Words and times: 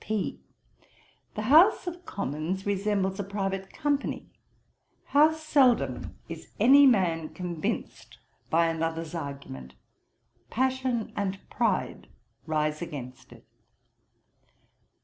P. 0.03 0.39
'The 1.35 1.41
House 1.43 1.85
of 1.85 2.05
Commons 2.07 2.65
resembles 2.65 3.19
a 3.19 3.23
private 3.23 3.71
company. 3.71 4.31
How 5.05 5.31
seldom 5.31 6.17
is 6.27 6.47
any 6.59 6.87
man 6.87 7.29
convinced 7.35 8.17
by 8.49 8.65
another's 8.65 9.13
argument; 9.13 9.75
passion 10.49 11.13
and 11.15 11.39
pride 11.51 12.07
rise 12.47 12.81
against 12.81 13.31
it.' 13.31 13.45